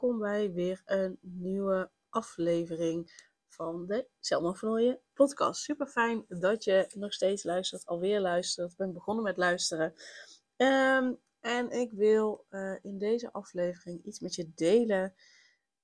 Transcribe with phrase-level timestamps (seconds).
[0.00, 5.62] Welkom bij weer een nieuwe aflevering van de Selma van podcast.
[5.62, 8.70] Super fijn dat je nog steeds luistert, alweer luistert.
[8.70, 9.94] Ik ben begonnen met luisteren.
[10.56, 15.14] Ehm, en ik wil eh, in deze aflevering iets met je delen.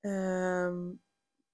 [0.01, 0.93] ehm,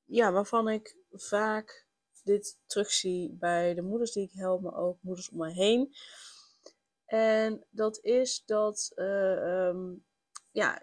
[0.05, 1.87] ja, waarvan ik vaak
[2.25, 5.95] dit terugzie bij de moeders die ik help, maar ook moeders om me heen.
[7.05, 9.95] En dat is dat, eh, ehm,
[10.53, 10.83] ja,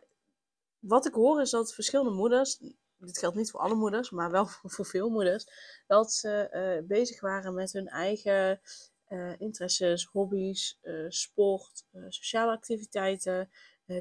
[0.87, 2.57] wat ik hoor is dat verschillende moeders,
[2.97, 5.47] dit geldt niet voor alle moeders, maar wel voor veel moeders,
[5.87, 8.61] dat ze eh, bezig waren met hun eigen
[9.07, 13.49] eh, interesses, hobby's, eh, sport, sociale activiteiten,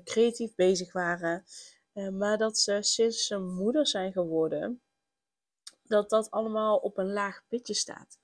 [0.04, 1.44] creatief bezig waren.
[2.12, 4.82] Maar dat ze sinds ze moeder zijn geworden,
[5.82, 8.18] dat dat allemaal op een laag pitje staat.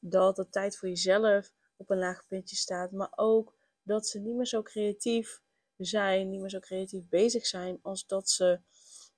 [0.00, 4.34] Dat de tijd voor jezelf op een laag pitje staat, maar ook dat ze niet
[4.34, 5.40] meer zo creatief
[5.76, 8.60] zijn, niet meer zo creatief bezig zijn als dat ze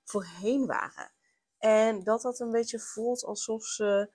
[0.03, 1.11] voorheen waren.
[1.57, 4.09] En dat dat een beetje voelt alsof ze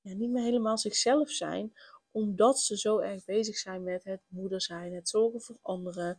[0.00, 1.72] ja, niet meer helemaal zichzelf zijn,
[2.10, 6.18] omdat ze zo erg bezig zijn met het moeder zijn, het zorgen voor anderen.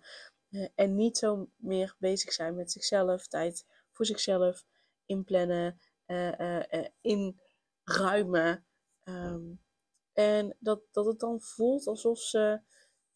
[0.50, 4.66] eh, en niet zo meer bezig zijn met zichzelf, tijd voor zichzelf
[5.06, 8.66] inplannen, eh, eh, inruimen.
[9.04, 9.54] Ehm,
[10.14, 12.62] en dat, dat het dan voelt alsof ze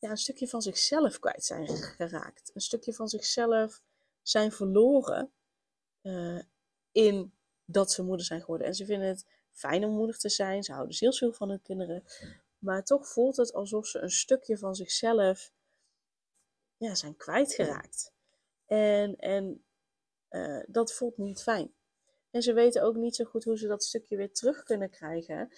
[0.10, 2.52] een stukje van zichzelf kwijt zijn geraakt.
[2.54, 3.82] Een stukje van zichzelf
[4.22, 5.32] zijn verloren
[6.02, 6.40] eh,
[6.92, 7.34] in
[7.66, 8.68] dat ze moeder zijn geworden.
[8.68, 10.64] En ze vinden het fijn om moeder te zijn.
[10.64, 12.04] Ze houden zielsveel van hun kinderen.
[12.60, 15.52] Maar toch voelt het alsof ze een stukje van zichzelf
[16.78, 18.14] ja, zijn kwijtgeraakt.
[18.66, 19.64] En, en
[20.28, 21.74] eh, dat voelt niet fijn.
[22.32, 25.52] En ze weten ook niet zo goed hoe ze dat stukje weer terug kunnen krijgen.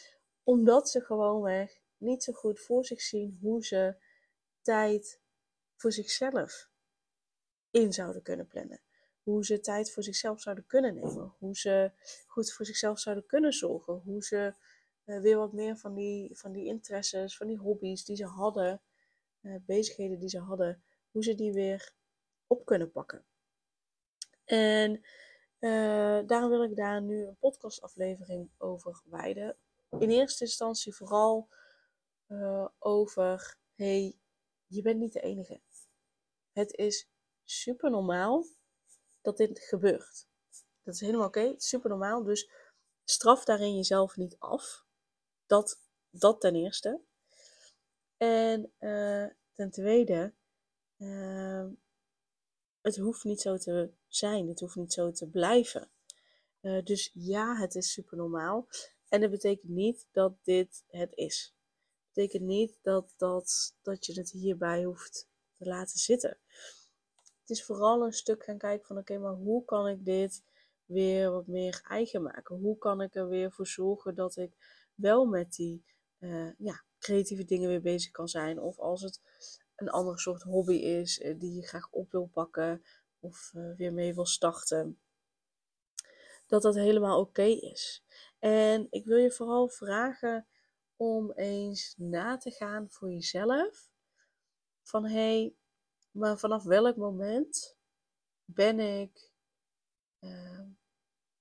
[0.43, 3.95] Omdat ze gewoonweg niet zo goed voor zich zien hoe ze
[4.67, 5.19] tijd
[5.75, 6.69] voor zichzelf
[7.71, 8.81] in zouden kunnen plannen.
[9.23, 11.33] Hoe ze tijd voor zichzelf zouden kunnen nemen.
[11.37, 11.91] Hoe ze
[12.27, 13.93] goed voor zichzelf zouden kunnen zorgen.
[13.93, 14.53] Hoe ze
[15.03, 18.81] eh, weer wat meer van die, van die interesses, van die hobby's die ze hadden,
[19.41, 21.93] eh, bezigheden die ze hadden, hoe ze die weer
[22.47, 23.25] op kunnen pakken.
[24.45, 25.01] En
[25.59, 29.55] eh, daarom wil ik daar nu een podcastaflevering over wijden.
[29.99, 31.49] In eerste instantie vooral
[32.79, 34.15] over, hey,
[34.67, 35.61] je bent niet de enige.
[36.51, 37.09] Het is
[37.43, 38.45] super normaal
[39.21, 40.27] dat dit gebeurt.
[40.83, 42.23] Dat is helemaal oké, super normaal.
[42.23, 42.49] Dus
[43.03, 44.85] straf daarin jezelf niet af.
[45.45, 47.01] Dat, dat ten eerste.
[48.17, 50.33] En eh, ten tweede,
[50.97, 51.65] eh,
[52.81, 54.47] het hoeft niet zo te zijn.
[54.47, 55.89] Het hoeft niet zo te blijven.
[56.61, 58.67] Eh, dus ja, het is super normaal.
[59.09, 61.56] En dat betekent niet dat dit het is.
[62.17, 66.37] Betekent niet dat, dat, dat je het hierbij hoeft te laten zitten.
[67.39, 70.43] Het is vooral een stuk gaan kijken van oké, maar hoe kan ik dit
[70.85, 72.55] weer wat meer eigen maken?
[72.55, 74.51] Hoe kan ik er weer voor zorgen dat ik
[74.95, 75.83] wel met die
[76.19, 78.59] eh, ja, creatieve dingen weer bezig kan zijn?
[78.59, 79.21] Of als het
[79.75, 82.83] een andere soort hobby is eh, die je graag op wil pakken
[83.19, 84.99] of eh, weer mee wil starten,
[86.47, 88.03] dat dat helemaal oké is.
[88.39, 90.47] En ik wil je vooral vragen
[90.97, 93.89] om eens na te gaan voor jezelf.
[94.81, 95.55] Van hé, hey,
[96.11, 97.77] maar vanaf welk moment
[98.45, 99.31] ben ik
[100.19, 100.65] uh,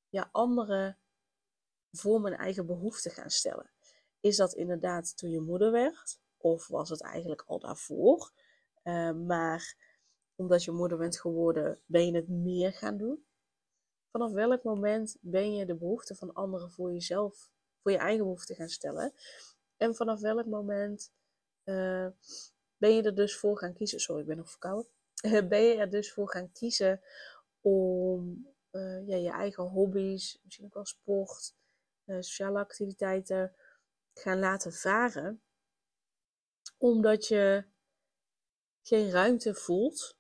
[0.09, 0.99] ja, anderen
[1.91, 3.71] voor mijn eigen behoeften gaan stellen?
[4.21, 6.21] Is dat inderdaad toen je moeder werd?
[6.37, 8.33] Of was het eigenlijk al daarvoor?
[8.85, 9.77] Uh, maar
[10.35, 13.27] omdat je moeder bent geworden, ben je het meer gaan doen?
[14.11, 17.51] Vanaf welk moment ben je de behoeften van anderen voor jezelf,
[17.87, 19.15] voor je eigen behoeften gaan stellen?
[19.77, 21.13] En vanaf welk moment
[21.65, 22.07] uh,
[22.77, 24.01] ben je er dus voor gaan kiezen?
[24.01, 24.91] Sorry, ik ben nog verkouden.
[25.49, 27.01] ben je er dus voor gaan kiezen
[27.61, 31.55] om uh, ja, je eigen hobby's, misschien ook wel sport,
[32.05, 33.55] uh, sociale activiteiten
[34.15, 35.43] gaan laten varen?
[36.79, 37.65] Omdat je
[38.83, 40.17] geen ruimte voelt,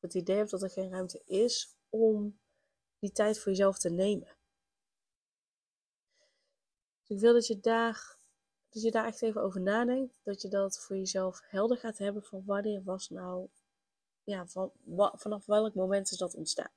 [0.00, 2.38] het idee hebt dat er geen ruimte is om
[2.98, 4.36] die tijd voor jezelf te nemen.
[7.06, 8.16] Dus ik wil dat je daar,
[8.68, 10.20] dat je daar echt even over nadenkt.
[10.22, 13.48] Dat je dat voor jezelf helder gaat hebben van wanneer was nou,
[14.22, 14.72] ja, van,
[15.14, 16.72] vanaf welk moment is dat ontstaan.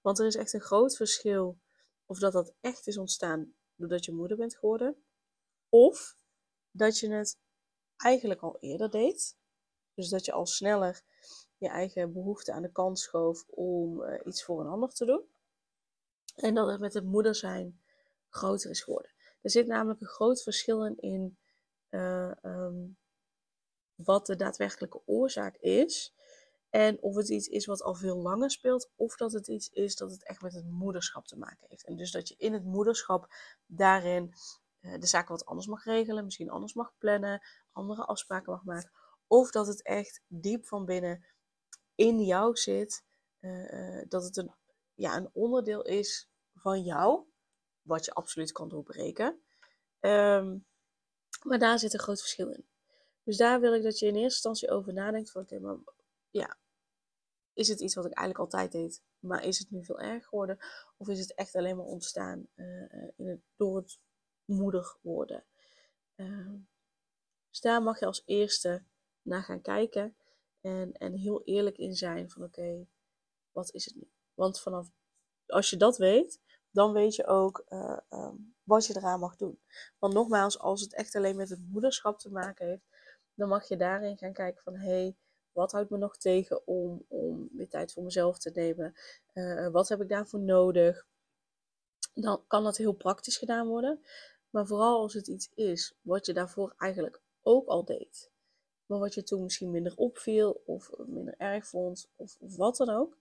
[0.00, 1.58] Want er is echt een groot verschil
[2.06, 5.04] of dat dat echt is ontstaan doordat je moeder bent geworden.
[5.68, 6.16] Of
[6.70, 7.38] dat je het
[7.96, 9.36] eigenlijk al eerder deed.
[9.94, 11.02] Dus dat je al sneller
[11.58, 15.22] je eigen behoefte aan de kant schoof om uh, iets voor een ander te doen.
[16.34, 17.80] En dat het met het moeder zijn
[18.28, 19.13] groter is geworden.
[19.44, 21.38] Er zit namelijk een groot verschil in,
[21.90, 22.96] uh, um,
[23.94, 26.14] wat de daadwerkelijke oorzaak is.
[26.70, 29.96] En of het iets is wat al veel langer speelt, of dat het iets is
[29.96, 31.84] dat het echt met het moederschap te maken heeft.
[31.84, 33.34] En dus dat je in het moederschap
[33.66, 34.32] daarin
[34.80, 37.42] uh, de zaken wat anders mag regelen, misschien anders mag plannen,
[37.72, 38.90] andere afspraken mag maken.
[39.26, 41.24] Of dat het echt diep van binnen
[41.94, 43.04] in jou zit,
[43.40, 44.54] uh, dat het een,
[44.94, 47.24] ja, een onderdeel is van jou,
[47.84, 49.42] wat je absoluut kan doorbreken.
[50.00, 50.66] Um,
[51.42, 52.66] maar daar zit een groot verschil in.
[53.22, 55.76] Dus daar wil ik dat je in eerste instantie over nadenkt van oké, maar
[56.30, 56.56] ja,
[57.52, 60.58] is het iets wat ik eigenlijk altijd deed, maar is het nu veel erger geworden?
[60.96, 63.98] Of is het echt alleen maar ontstaan uh, in het, door het
[64.44, 65.44] moedig worden?
[66.16, 66.52] Uh,
[67.50, 68.84] dus daar mag je als eerste
[69.22, 70.16] naar gaan kijken
[70.60, 72.86] en, en heel eerlijk in zijn van oké,
[73.52, 74.10] wat is het nu?
[74.34, 74.90] Want vanaf
[75.46, 76.40] als je dat weet,
[76.74, 79.60] dan weet je ook uh, um, wat je eraan mag doen.
[79.98, 82.86] Want nogmaals, als het echt alleen met het moederschap te maken heeft,
[83.34, 85.16] dan mag je daarin gaan kijken van hé, hey,
[85.52, 88.94] wat houdt me nog tegen om, om weer tijd voor mezelf te nemen?
[89.34, 91.06] Uh, wat heb ik daarvoor nodig?
[92.14, 94.04] Dan kan dat heel praktisch gedaan worden.
[94.50, 98.30] Maar vooral als het iets is wat je daarvoor eigenlijk ook al deed.
[98.86, 103.16] Maar wat je toen misschien minder opviel of minder erg vond of, wat dan ook.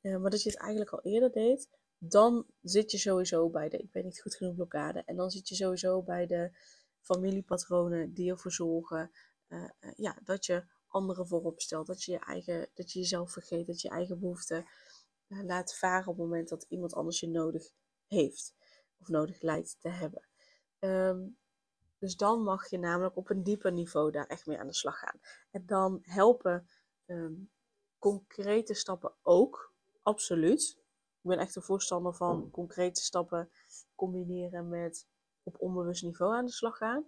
[0.00, 3.76] Uh, maar dat je het eigenlijk al eerder deed dan zit je sowieso bij de
[3.76, 5.02] ik ben niet goed genoeg blokkade.
[5.06, 6.50] En dan zit je sowieso bij de
[7.00, 9.10] familiepatronen die ervoor zorgen
[9.48, 11.86] uh, uh, ja, dat je anderen voorop stelt.
[11.86, 14.66] Dat je, je eigen, dat je jezelf vergeet, dat je je eigen behoeften
[15.28, 17.70] uh, laat varen op het moment dat iemand anders je nodig
[18.06, 18.54] heeft.
[19.00, 20.28] Of nodig lijkt te hebben.
[20.78, 21.36] Um,
[21.98, 24.98] dus dan mag je namelijk op een dieper niveau daar echt mee aan de slag
[24.98, 25.20] gaan.
[25.50, 26.68] En dan helpen
[27.06, 27.50] um,
[27.98, 29.72] concrete stappen ook,
[30.02, 30.78] absoluut
[31.22, 32.50] ik ben echt een voorstander van hmm.
[32.50, 33.50] concrete stappen
[33.94, 35.06] combineren met
[35.42, 37.06] op onbewust niveau aan de slag gaan.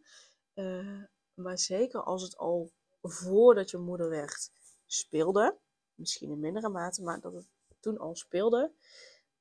[0.55, 1.03] Uh,
[1.35, 2.73] maar zeker als het al
[3.03, 4.51] voordat je moeder werd
[4.87, 5.59] speelde,
[5.95, 7.47] misschien in mindere mate, maar dat het
[7.81, 8.73] toen al speelde,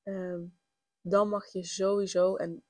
[0.03, 0.41] uh,
[1.01, 2.63] dan mag je sowieso en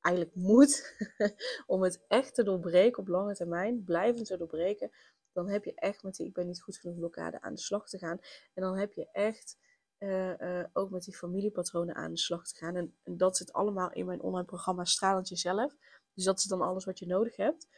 [0.00, 0.96] eigenlijk moet
[1.66, 4.90] om het echt te doorbreken op lange termijn, blijvend te doorbreken,
[5.32, 7.88] dan heb je echt met die ik ben niet goed genoeg blokkade aan de slag
[7.88, 8.18] te gaan.
[8.54, 9.56] En dan heb je echt
[9.98, 12.76] uh, ook met die familiepatronen aan de slag te gaan.
[12.76, 15.76] En, dat zit allemaal in mijn online programma Stralend Jezelf.
[16.14, 17.68] Dus dat is dan alles wat je nodig hebt.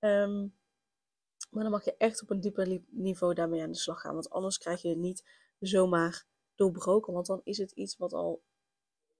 [0.00, 0.54] Um,
[1.50, 4.14] maar dan mag je echt op een dieper niveau daarmee aan de slag gaan.
[4.14, 5.24] Want anders krijg je het niet
[5.58, 7.12] zomaar doorbroken.
[7.12, 8.42] Want dan is het iets wat al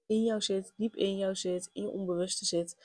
[0.05, 2.75] in jou zit, diep in jou zit, in je onbewuste zit.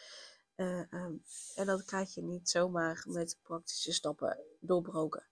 [0.57, 1.23] Uh, um,
[1.55, 5.27] en dat krijg je niet zomaar met praktische stappen doorbroken.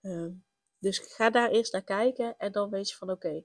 [0.00, 0.44] Um,
[0.78, 3.44] dus ga daar eerst naar kijken en dan weet je van oké,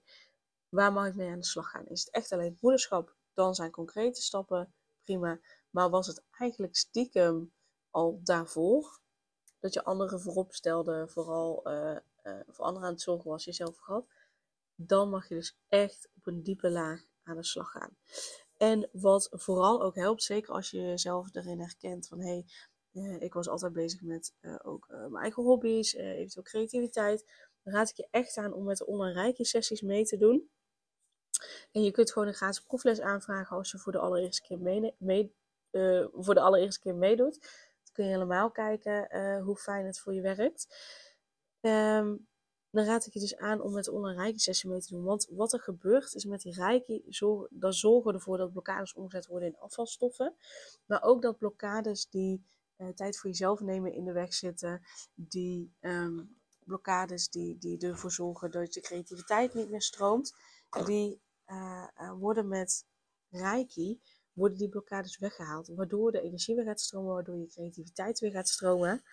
[0.76, 1.88] Waar mag ik mee aan de slag gaan?
[1.88, 3.16] Is het echt alleen moederschap?
[3.34, 4.74] Dan zijn concrete stappen
[5.04, 5.40] prima.
[5.70, 7.54] Maar was het eigenlijk stiekem
[7.90, 9.00] al daarvoor?
[9.60, 13.78] Dat je anderen voorop stelde, vooral uh, uh, voor anderen aan het zorgen was, jezelf
[13.78, 14.08] gehad.
[14.76, 17.98] Dan mag je dus echt op een diepe laag aan de slag gaan.
[18.58, 22.46] En wat vooral ook helpt, zeker als je jezelf erin herkent van hé, hey,
[22.92, 27.26] uh, ik was altijd bezig met ook mijn eigen hobby's, eventueel creativiteit.
[27.64, 30.50] Dan raad ik je echt aan om met de online sessies mee te doen.
[31.72, 34.60] En je kunt gewoon een gratis proefles aanvragen als je voor de allereerste keer,
[34.98, 35.36] mee,
[35.72, 37.40] uh, voor de allereerste keer meedoet.
[37.84, 40.68] Dan kun je helemaal kijken uh, hoe fijn het voor je werkt.
[41.62, 42.28] Um,
[42.76, 45.04] dan raad ik je dus aan om met de online reiki sessie mee te doen.
[45.04, 47.04] Want wat er gebeurt is met die reiki,
[47.50, 50.36] dan zorgen we ervoor dat blokkades omgezet worden in afvalstoffen.
[50.86, 52.46] Maar ook dat blokkades die
[52.78, 54.82] uh, tijd voor jezelf nemen in de weg zitten,
[55.14, 60.36] die um, blokkades die, die ervoor zorgen dat je creativiteit niet meer stroomt,
[60.86, 62.86] die uh, worden met
[63.30, 64.02] Reiki,
[64.34, 65.68] worden die blokkades weggehaald.
[65.68, 69.04] Waardoor de energie weer gaat stromen, waardoor je creativiteit weer gaat stromen.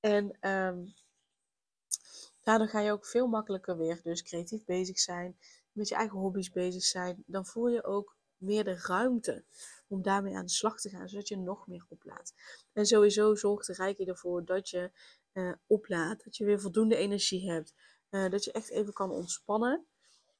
[0.00, 0.94] En um,
[2.40, 5.38] daardoor ga je ook veel makkelijker weer dus creatief bezig zijn,
[5.72, 7.22] met je eigen hobby's bezig zijn.
[7.26, 9.44] Dan voel je ook meer de ruimte
[9.88, 12.34] om daarmee aan de slag te gaan, zodat je nog meer oplaat.
[12.72, 14.90] En sowieso zorgt de Reiki ervoor dat je
[15.32, 17.74] uh, oplaat, dat je weer voldoende energie hebt,
[18.08, 19.86] dat je echt even kan ontspannen.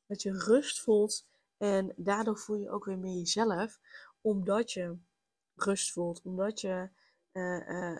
[0.08, 1.26] Dat je rust voelt.
[1.56, 3.78] En daardoor voel je ook weer meer jezelf.
[4.20, 4.96] Omdat je
[5.54, 6.22] rust voelt.
[6.22, 6.90] Omdat je
[7.32, 7.98] uh, uh,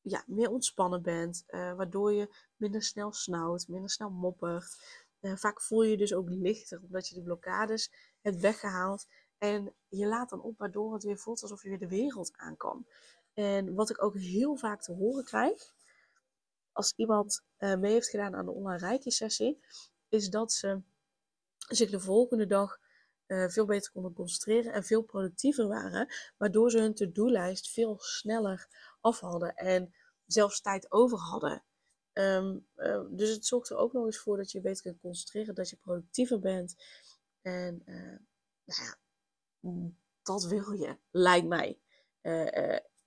[0.00, 1.44] ja, meer ontspannen bent.
[1.48, 3.68] Uh, waardoor je minder snel snauwt.
[3.68, 5.06] Minder snel moppert.
[5.20, 9.06] Vaak voel je dus ook lichter, omdat je die blokkades hebt weggehaald.
[9.38, 12.56] En je laat dan op, waardoor het weer voelt alsof je weer de wereld aan
[12.56, 12.86] kan.
[13.34, 15.74] En wat ik ook heel vaak te horen krijg,
[16.72, 19.64] als iemand mee heeft gedaan aan de online reiki-sessie,
[20.08, 20.82] is dat ze
[21.68, 22.78] zich de volgende dag
[23.26, 28.68] uh, veel beter konden concentreren en veel productiever waren, waardoor ze hun to-do-lijst veel sneller
[29.00, 29.94] af hadden en
[30.26, 31.62] zelfs tijd over hadden.
[32.12, 35.54] Um, uh, dus het zorgt er ook nog eens voor dat je beter kunt concentreren,
[35.54, 36.76] dat je productiever bent.
[37.42, 38.18] En uh,
[38.64, 38.98] nou ja,
[40.22, 41.78] dat wil je, lijkt mij.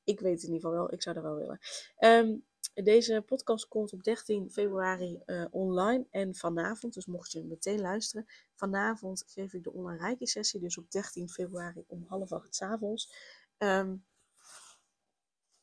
[0.04, 1.60] ik weet het in ieder geval wel, ik zou dat wel willen.
[2.00, 7.82] Um, deze podcast komt op 13 februari uh, online en vanavond, dus mocht je meteen
[7.82, 8.26] luisteren,
[8.56, 12.62] vanavond geef ik de online reiki sessie, dus op 13 februari om half acht s
[12.62, 13.14] avonds.
[13.58, 14.06] Um,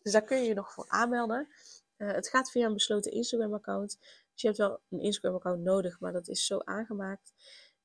[0.02, 1.48] dus daar kun je je nog voor aanmelden.
[1.96, 3.98] Uh, het gaat via een besloten Instagram account.
[4.32, 7.32] Dus je hebt wel een Instagram account nodig, maar dat is zo aangemaakt.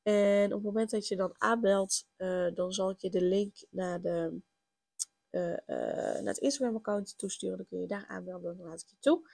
[0.04, 3.56] En op het moment dat je dan aanbelt, uh, dan zal ik je de link
[3.70, 4.42] naar de
[5.34, 7.58] uh, naar het Instagram-account toesturen.
[7.58, 9.30] Dan kun je daar aanmelden, dan laat ik je toe.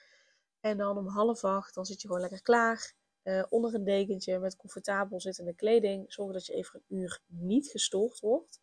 [0.60, 2.92] En dan om half acht, dan zit je gewoon lekker klaar.
[3.22, 6.12] Uh, onder een dekentje met comfortabel zittende kleding.
[6.12, 8.60] Zorg dat je even een uur niet gestoord wordt.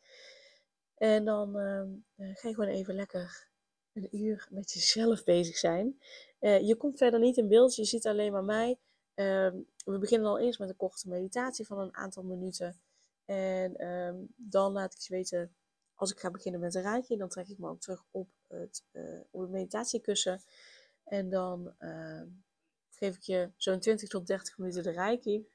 [0.96, 3.48] En dan ehm, ga je gewoon even lekker
[3.94, 6.00] een uur met jezelf bezig zijn.
[6.40, 8.80] je komt verder niet in beeld, je ziet alleen maar mij.
[9.14, 12.80] Ehm, we beginnen al eerst met een korte meditatie van een aantal minuten.
[13.26, 15.56] En um, dan laat ik je weten
[15.98, 18.84] als ik ga beginnen met een raadje, dan trek ik me ook terug op het,
[18.92, 20.42] uh, meditatiekussen.
[21.04, 22.22] En dan uh,
[22.90, 25.48] geef ik je zo'n 20 tot 30 minuten de reiki.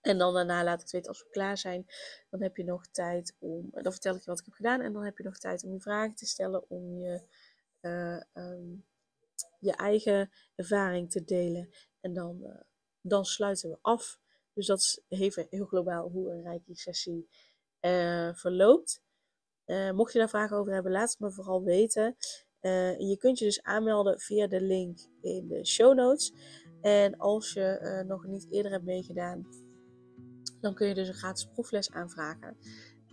[0.00, 1.86] En dan daarna laat ik het weten als we klaar zijn.
[2.30, 3.68] Dan heb je nog tijd om.
[3.70, 4.80] Dan vertel ik je wat ik heb gedaan.
[4.80, 6.70] En dan heb je nog tijd om je vragen te stellen.
[6.70, 7.22] Om je,
[8.32, 8.84] um,
[9.58, 11.70] je eigen ervaring te delen.
[12.00, 12.64] En dan,
[13.00, 14.20] dan sluiten we af.
[14.52, 17.28] Dus dat is even heel globaal hoe een reiki sessie
[18.34, 19.02] verloopt.
[19.70, 22.16] Uh, mocht je daar vragen over hebben, laat het me vooral weten.
[22.60, 26.32] Uh, je kunt je dus aanmelden via de link in de show notes.
[26.80, 29.46] En als je uh, nog niet eerder hebt meegedaan,
[30.60, 32.56] dan kun je dus een gratis proefles aanvragen.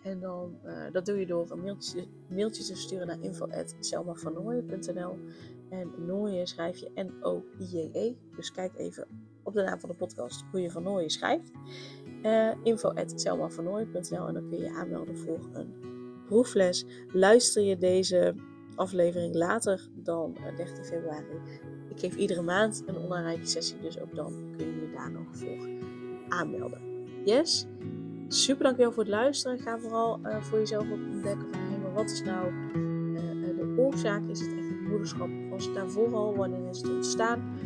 [0.04, 0.60] En dan,
[0.92, 5.18] dat doe je door een mailtje, mailtje te sturen naar info.selmavanooien.nl
[5.70, 8.16] En Nooien schrijf je N-O-I-J-E.
[8.36, 9.08] Dus kijk even
[9.44, 11.52] op de naam van de podcast hoe je Van Nooien schrijft.
[12.24, 12.52] Uh,
[14.28, 15.87] En dan kun je je aanmelden voor een
[16.28, 16.86] proefles.
[17.12, 18.36] Luister je deze
[18.76, 21.26] aflevering later dan 13 eh, februari.
[21.90, 25.28] Ik geef iedere maand een online sessie, dus ook dan kun je je daar nog
[25.32, 25.70] voor
[26.28, 26.82] aanmelden.
[27.26, 27.66] Yes?
[28.28, 29.60] Super dankjewel voor het luisteren.
[29.60, 34.24] Ga vooral uh, voor jezelf ook ontdekken van maar wat is nou uh, de oorzaak?
[34.30, 35.30] Is het echt het moederschap?
[35.50, 36.36] Was het daarvoor al?
[36.36, 37.60] Wanneer is het ontstaan?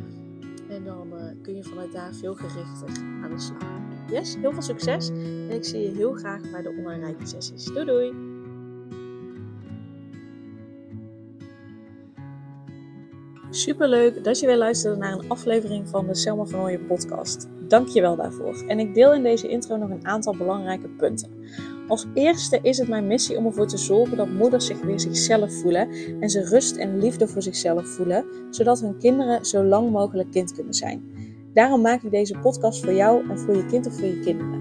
[0.70, 3.82] En dan kun je vanuit daar veel gerichter aan de slag.
[4.10, 5.10] Yes, heel veel succes.
[5.10, 7.66] En ik zie je heel graag bij de online sessies.
[7.66, 8.31] Doei doei!
[13.54, 17.48] Super leuk dat je weer luisterde naar een aflevering van de Selma van Ooyen podcast.
[17.68, 18.64] Dank je wel daarvoor.
[18.68, 21.30] En ik deel in deze intro nog een aantal belangrijke punten.
[21.88, 25.54] Als eerste is het mijn missie om ervoor te zorgen dat moeders zich weer zichzelf
[25.54, 25.90] voelen
[26.20, 30.54] en ze rust en liefde voor zichzelf voelen, zodat hun kinderen zo lang mogelijk kind
[30.54, 31.04] kunnen zijn.
[31.54, 34.61] Daarom maak ik deze podcast voor jou en voor je kind of voor je kinderen.